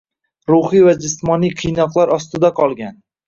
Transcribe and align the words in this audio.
Ruhiy 0.51 0.81
va 0.85 0.95
jismoniy 1.03 1.53
qiynoqlar 1.61 2.13
ostida 2.17 2.51
qolgan. 2.61 2.99